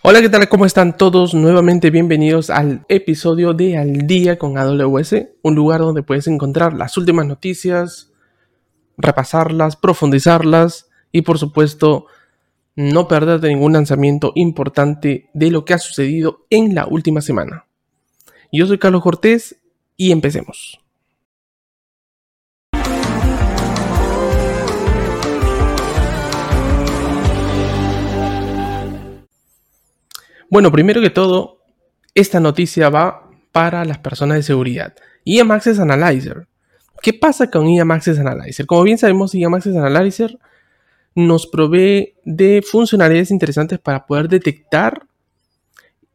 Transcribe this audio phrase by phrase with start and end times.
[0.00, 0.48] Hola, ¿qué tal?
[0.48, 1.34] ¿Cómo están todos?
[1.34, 6.96] Nuevamente bienvenidos al episodio de Al Día con AWS, un lugar donde puedes encontrar las
[6.96, 8.12] últimas noticias,
[8.96, 12.06] repasarlas, profundizarlas y por supuesto
[12.76, 17.66] no perderte ningún lanzamiento importante de lo que ha sucedido en la última semana.
[18.52, 19.56] Yo soy Carlos Cortés
[19.96, 20.78] y empecemos.
[30.50, 31.62] Bueno, primero que todo,
[32.14, 34.94] esta noticia va para las personas de seguridad.
[35.24, 36.48] IAM Access Analyzer.
[37.02, 38.66] ¿Qué pasa con IAM Access Analyzer?
[38.66, 40.38] Como bien sabemos, IAM Access Analyzer
[41.14, 45.06] nos provee de funcionalidades interesantes para poder detectar,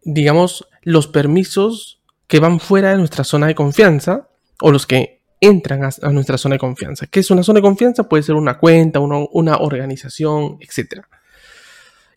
[0.03, 4.29] digamos, los permisos que van fuera de nuestra zona de confianza
[4.61, 7.05] o los que entran a, nuestra zona de confianza.
[7.05, 8.07] ¿Qué es una zona de confianza?
[8.09, 11.05] Puede ser una cuenta, una organización, etc.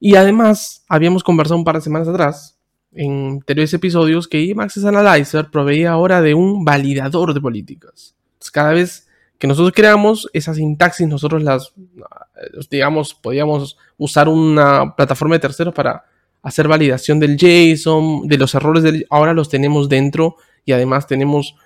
[0.00, 2.58] Y además, habíamos conversado un par de semanas atrás,
[2.92, 8.14] en anteriores episodios, que Access Analyzer proveía ahora de un validador de políticas.
[8.52, 9.06] cada vez
[9.38, 11.72] que nosotros creamos esa sintaxis, nosotros las,
[12.70, 16.04] digamos, podíamos usar una plataforma de terceros para
[16.42, 21.56] hacer validación del JSON, de los errores del, ahora los tenemos dentro y además tenemos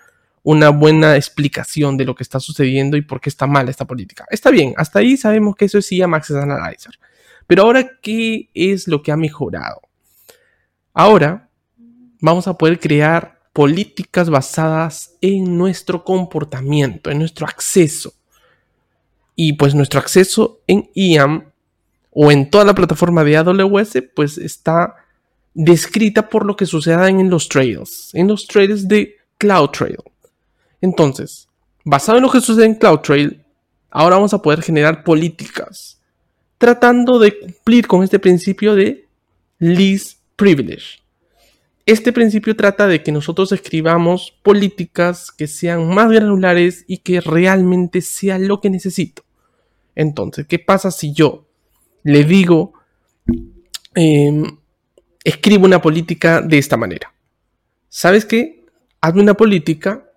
[0.42, 4.24] una buena explicación de lo que está sucediendo y por qué está mal esta política.
[4.30, 6.98] Está bien, hasta ahí sabemos que eso es IAM Access Analyzer.
[7.50, 9.80] Pero ahora, ¿qué es lo que ha mejorado?
[10.94, 11.48] Ahora
[12.20, 18.14] vamos a poder crear políticas basadas en nuestro comportamiento, en nuestro acceso.
[19.34, 21.50] Y pues nuestro acceso en IAM
[22.12, 24.94] o en toda la plataforma de AWS, pues está
[25.52, 29.98] descrita por lo que suceda en los trails, en los trails de CloudTrail.
[30.80, 31.48] Entonces,
[31.84, 33.44] basado en lo que sucede en CloudTrail,
[33.90, 35.99] ahora vamos a poder generar políticas
[36.60, 39.08] tratando de cumplir con este principio de
[39.58, 41.00] least privilege.
[41.86, 48.02] Este principio trata de que nosotros escribamos políticas que sean más granulares y que realmente
[48.02, 49.24] sea lo que necesito.
[49.94, 51.48] Entonces, ¿qué pasa si yo
[52.02, 52.74] le digo,
[53.94, 54.58] em,
[55.24, 57.14] escribo una política de esta manera?
[57.88, 58.66] ¿Sabes qué?
[59.00, 60.10] Hazme una política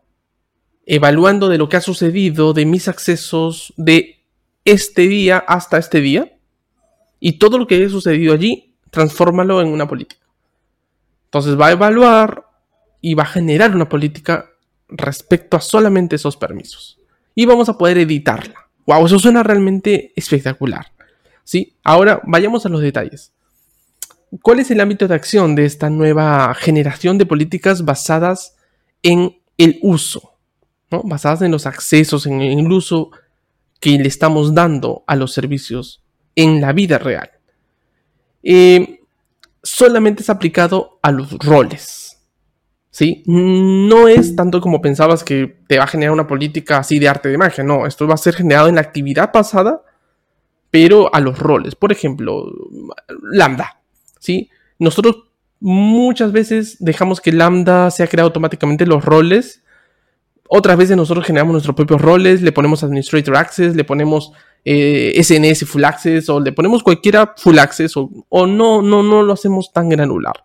[0.86, 4.20] evaluando de lo que ha sucedido, de mis accesos de
[4.66, 6.33] este día hasta este día,
[7.26, 10.28] y todo lo que haya sucedido allí, transfórmalo en una política.
[11.24, 12.44] Entonces va a evaluar
[13.00, 14.50] y va a generar una política
[14.90, 17.00] respecto a solamente esos permisos.
[17.34, 18.68] Y vamos a poder editarla.
[18.86, 20.92] Wow, eso suena realmente espectacular.
[21.46, 21.78] ¿Sí?
[21.82, 23.32] Ahora vayamos a los detalles.
[24.42, 28.58] ¿Cuál es el ámbito de acción de esta nueva generación de políticas basadas
[29.02, 30.34] en el uso?
[30.92, 31.04] ¿no?
[31.04, 33.12] Basadas en los accesos, en el uso
[33.80, 36.03] que le estamos dando a los servicios
[36.36, 37.32] en la vida real.
[38.44, 39.00] Eh,
[39.62, 42.22] solamente es aplicado a los roles.
[42.90, 43.24] ¿Sí?
[43.26, 47.30] No es tanto como pensabas que te va a generar una política así de arte
[47.30, 47.64] de magia.
[47.64, 49.82] No, esto va a ser generado en la actividad pasada,
[50.70, 51.74] pero a los roles.
[51.74, 52.46] Por ejemplo,
[53.32, 53.82] Lambda.
[54.20, 54.50] ¿Sí?
[54.78, 55.24] Nosotros
[55.60, 59.64] muchas veces dejamos que Lambda sea creado automáticamente los roles.
[60.48, 64.34] Otras veces nosotros generamos nuestros propios roles, le ponemos Administrator Access, le ponemos
[64.66, 69.34] SNS eh, Full Access o le ponemos cualquiera Full Access o, no, no, no lo
[69.34, 70.36] hacemos tan granular.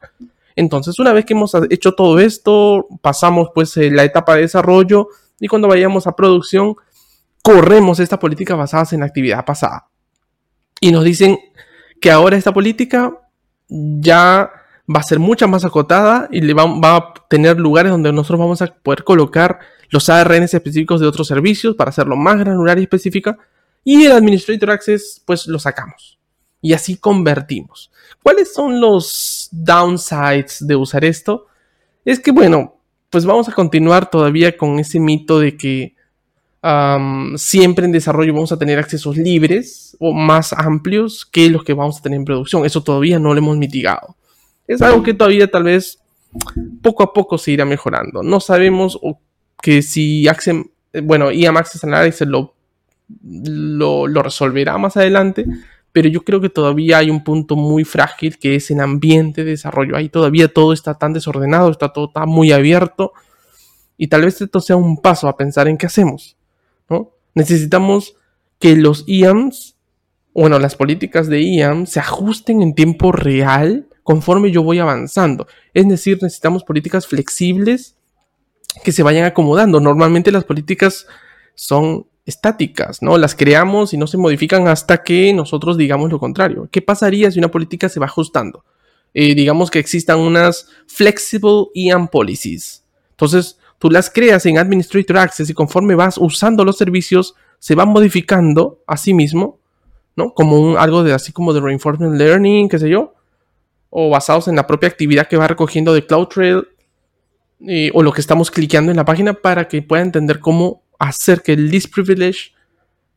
[0.56, 5.08] Entonces, una vez que hemos hecho todo esto, pasamos pues eh, la etapa de desarrollo
[5.38, 6.74] y cuando vayamos a producción,
[7.42, 9.86] corremos esta política basada en la actividad pasada.
[10.80, 11.38] Y nos dicen
[12.00, 13.12] que ahora esta política
[13.68, 14.50] ya
[14.92, 18.40] va a ser mucha más acotada y le va, va, a tener lugares donde nosotros
[18.40, 22.82] vamos a poder colocar los ARNs específicos de otros servicios para hacerlo más granular y
[22.82, 23.38] específica
[23.84, 26.18] y el Administrator Access, pues lo sacamos.
[26.60, 27.90] Y así convertimos.
[28.22, 31.46] ¿Cuáles son los downsides de usar esto?
[32.04, 32.76] Es que, bueno,
[33.10, 35.94] pues vamos a continuar todavía con ese mito de que
[37.36, 41.98] siempre en desarrollo vamos a tener accesos libres o más amplios que los que vamos
[41.98, 42.66] a tener en producción.
[42.66, 44.16] Eso todavía no lo hemos mitigado.
[44.66, 45.98] Es algo que todavía tal vez
[46.82, 48.22] poco a poco se irá mejorando.
[48.22, 48.98] No sabemos
[49.62, 50.56] que si Access,
[51.02, 52.54] bueno, IAM Access Analysis lo
[53.22, 55.46] lo, resolverá más adelante,
[55.92, 59.52] pero yo creo que todavía hay un punto muy frágil que es el ambiente de
[59.52, 59.96] desarrollo.
[59.96, 63.12] Ahí todavía todo está tan desordenado, está todo tan muy abierto
[63.96, 66.36] y tal vez esto sea un paso a pensar en qué hacemos.
[66.88, 67.10] ¿no?
[67.34, 68.14] Necesitamos
[68.58, 69.76] que los IAMs,
[70.34, 75.46] bueno, las políticas de IAM se ajusten en tiempo real conforme yo voy avanzando.
[75.74, 77.96] Es decir, necesitamos políticas flexibles
[78.84, 79.80] que se vayan acomodando.
[79.80, 81.06] Normalmente las políticas
[81.54, 83.18] son estáticas, ¿no?
[83.18, 86.68] Las creamos y no se modifican hasta que nosotros digamos lo contrario.
[86.70, 88.64] ¿Qué pasaría si una política se va ajustando?
[89.14, 92.84] eh, digamos que existan unas flexible IAM policies.
[93.10, 97.88] Entonces, tú las creas en Administrator Access y conforme vas usando los servicios, se van
[97.88, 99.58] modificando a sí mismo,
[100.14, 100.32] ¿no?
[100.34, 103.14] Como un, algo de así como de reinforcement learning, qué sé yo,
[103.90, 106.68] o basados en la propia actividad que va recogiendo de CloudTrail
[107.66, 111.42] eh, o lo que estamos cliqueando en la página para que pueda entender cómo hacer
[111.42, 112.52] que el list privilege,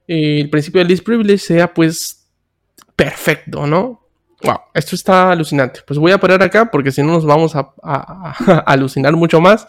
[0.08, 2.28] eh, el principio del list privilege sea pues
[2.96, 4.02] perfecto, ¿no?
[4.44, 5.82] Wow, esto está alucinante.
[5.86, 9.68] Pues voy a parar acá porque si no nos vamos a, alucinar mucho más.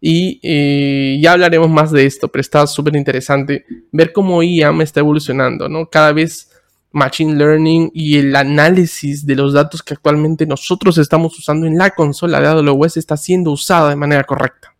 [0.00, 4.98] Y eh, ya hablaremos más de esto, pero está súper interesante ver cómo IAM está
[4.98, 5.86] evolucionando, ¿no?
[5.88, 6.50] Cada vez
[6.90, 11.90] Machine Learning y el análisis de los datos que actualmente nosotros estamos usando en la
[11.90, 14.74] consola de AWS está siendo usada de manera correcta.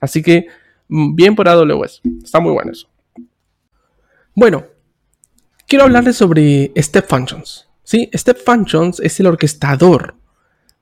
[0.00, 0.46] Así que
[0.88, 2.88] bien por AWS, está muy bueno eso.
[4.34, 4.64] Bueno,
[5.66, 7.68] quiero hablarles sobre Step Functions.
[7.82, 8.10] ¿sí?
[8.14, 10.16] Step Functions es el orquestador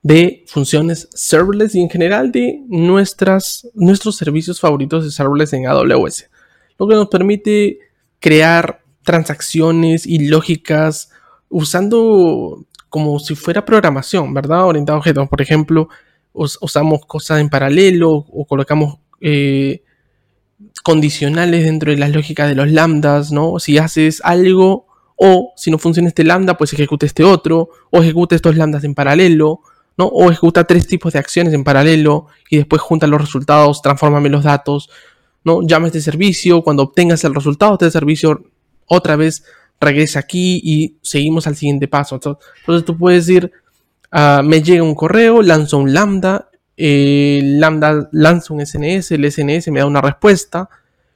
[0.02, 6.28] de funciones serverless y en general de nuestras, nuestros servicios favoritos de serverless en AWS.
[6.78, 7.78] Lo que nos permite
[8.20, 11.10] crear transacciones y lógicas
[11.48, 14.66] usando como si fuera programación, ¿verdad?
[14.66, 15.28] Orientado a objetos.
[15.28, 15.88] Por ejemplo,
[16.32, 19.82] usamos cosas en paralelo o colocamos eh,
[20.82, 23.58] condicionales dentro de las lógicas de los lambdas, ¿no?
[23.58, 28.34] Si haces algo o si no funciona este lambda, pues ejecute este otro, o ejecuta
[28.34, 29.60] estos lambdas en paralelo,
[29.96, 30.06] ¿no?
[30.06, 34.44] O ejecuta tres tipos de acciones en paralelo y después junta los resultados, transfórmame los
[34.44, 34.90] datos,
[35.44, 35.62] ¿no?
[35.62, 38.44] Llama este servicio, cuando obtengas el resultado este servicio,
[38.86, 39.44] otra vez
[39.80, 42.16] regresa aquí y seguimos al siguiente paso.
[42.16, 43.52] Entonces tú puedes decir,
[44.10, 49.68] ah, me llega un correo, lanzo un lambda, el lambda lanza un SNS, el SNS
[49.68, 50.68] me da una respuesta,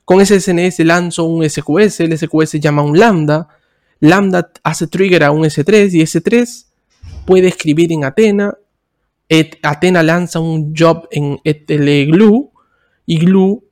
[0.05, 3.49] con ese SNS lanzo un SQS, el SQS llama a un lambda,
[4.01, 6.67] lambda hace trigger a un S3 y S3
[7.27, 8.55] puede escribir en Athena,
[9.63, 12.51] Athena lanza un job en ETL Glue
[13.05, 13.63] y Glue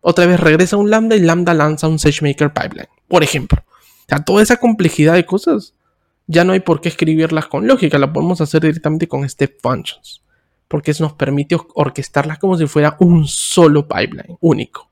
[0.00, 3.64] otra vez regresa un lambda y lambda lanza un SageMaker pipeline por ejemplo.
[3.66, 5.74] O sea, toda esa complejidad de cosas
[6.26, 10.22] ya no hay por qué escribirlas con lógica, la podemos hacer directamente con step functions,
[10.68, 14.90] porque eso nos permite orquestarlas como si fuera un solo pipeline único.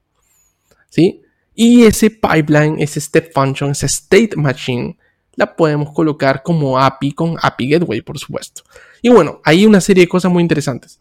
[0.89, 1.23] ¿Sí?
[1.55, 4.99] Y ese pipeline, ese step function, ese state machine,
[5.35, 8.63] la podemos colocar como API con API Gateway, por supuesto.
[9.03, 10.99] Y bueno, hay una serie de cosas muy interesantes.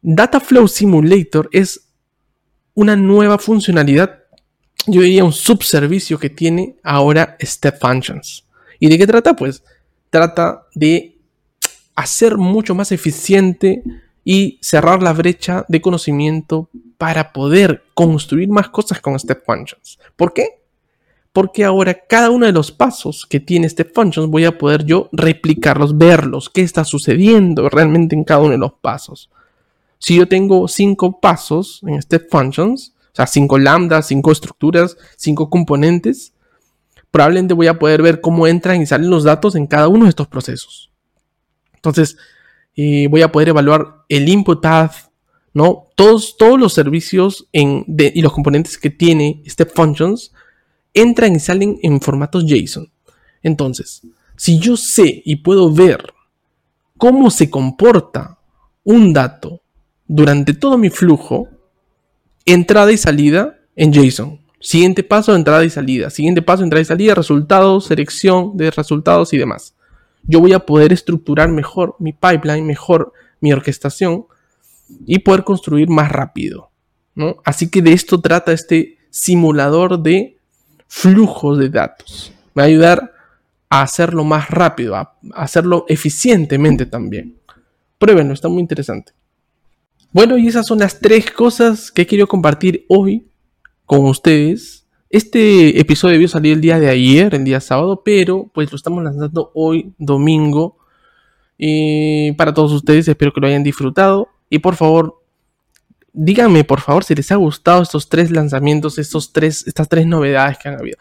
[0.00, 1.88] Data Flow Simulator es
[2.74, 4.18] una nueva funcionalidad
[4.88, 8.46] yo diría un subservicio que tiene ahora Step Functions.
[8.78, 9.34] ¿Y de qué trata?
[9.34, 9.62] Pues
[10.10, 11.17] trata de
[11.98, 13.82] hacer mucho más eficiente
[14.24, 19.98] y cerrar la brecha de conocimiento para poder construir más cosas con Step Functions.
[20.14, 20.62] ¿Por qué?
[21.32, 25.08] Porque ahora cada uno de los pasos que tiene Step Functions voy a poder yo
[25.12, 29.28] replicarlos, verlos, qué está sucediendo realmente en cada uno de los pasos.
[29.98, 36.32] Si yo tengo cinco pasos en Step Functions, sea, cinco lambdas, cinco estructuras, cinco componentes,
[37.10, 40.10] probablemente voy a poder ver cómo entran y salen los datos en cada uno de
[40.10, 40.92] estos procesos.
[41.78, 42.16] Entonces,
[42.76, 45.10] eh, voy a poder evaluar el input path,
[45.54, 45.86] ¿no?
[45.96, 50.32] Todos, los servicios y los componentes que tiene Step Functions
[50.92, 52.90] entran y salen en formatos JSON.
[53.42, 54.02] Entonces,
[54.36, 56.12] si yo sé y puedo ver
[56.96, 58.38] cómo se comporta
[58.84, 59.62] un dato
[60.06, 61.48] durante todo mi flujo,
[62.44, 64.40] entrada y salida en JSON.
[64.60, 66.10] Siguiente paso, entrada y salida.
[66.10, 69.74] Siguiente paso, entrada y salida, resultados, selección de resultados y demás.
[70.28, 74.26] Yo voy a poder estructurar mejor mi pipeline, mejor mi orquestación
[75.04, 76.70] y poder construir más rápido.
[77.14, 77.36] ¿no?
[77.44, 80.38] Así que de esto trata este simulador de
[80.86, 82.32] flujos de datos.
[82.54, 83.12] Me va a ayudar
[83.70, 87.36] a hacerlo más rápido, a hacerlo eficientemente también.
[87.98, 89.12] Pruébenlo, está muy interesante.
[90.12, 93.26] Bueno, y esas son las tres cosas que quiero compartir hoy
[93.84, 94.77] con ustedes.
[95.10, 99.02] Este episodio debió salir el día de ayer, el día sábado, pero pues lo estamos
[99.02, 100.76] lanzando hoy, domingo.
[101.56, 104.28] Y para todos ustedes, espero que lo hayan disfrutado.
[104.50, 105.22] Y por favor,
[106.12, 110.58] díganme por favor si les ha gustado estos tres lanzamientos, estos tres, estas tres novedades
[110.58, 110.98] que han habido.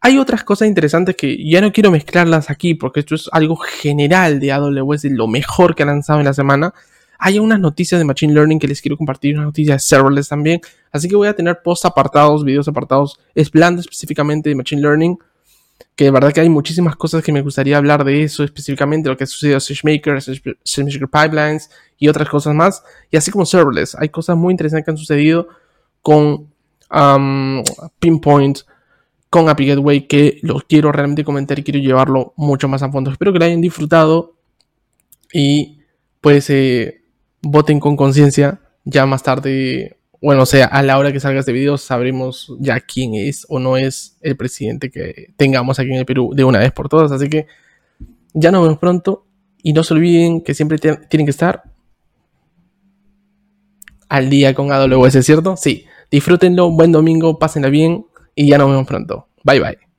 [0.00, 4.40] Hay otras cosas interesantes que ya no quiero mezclarlas aquí porque esto es algo general
[4.40, 6.72] de AWS, lo mejor que ha lanzado en la semana
[7.20, 10.60] hay unas noticias de Machine Learning que les quiero compartir, una noticia de serverless también.
[10.90, 15.18] Así que voy a tener post apartados, videos apartados, hablando específicamente de Machine Learning.
[15.94, 19.16] Que de verdad que hay muchísimas cosas que me gustaría hablar de eso, específicamente lo
[19.16, 22.82] que ha sucedido a SageMaker, SageMaker Pipelines y otras cosas más.
[23.10, 25.48] Y así como serverless, hay cosas muy interesantes que han sucedido
[26.00, 26.48] con
[27.98, 28.60] Pinpoint,
[29.28, 33.10] con API Gateway, que los quiero realmente comentar y quiero llevarlo mucho más a fondo.
[33.10, 34.36] Espero que lo hayan disfrutado
[35.32, 35.80] Y
[36.20, 36.99] pues eh,
[37.42, 38.60] voten con conciencia.
[38.84, 42.80] Ya más tarde, bueno, o sea, a la hora que salga este video sabremos ya
[42.80, 46.58] quién es o no es el presidente que tengamos aquí en el Perú de una
[46.58, 47.12] vez por todas.
[47.12, 47.46] Así que
[48.32, 49.26] ya nos vemos pronto.
[49.62, 51.64] Y no se olviden que siempre tienen que estar
[54.08, 55.56] al día con AWS, ¿cierto?
[55.56, 55.84] Sí.
[56.10, 59.28] Disfrútenlo, buen domingo, pásenla bien y ya nos vemos pronto.
[59.44, 59.89] Bye bye.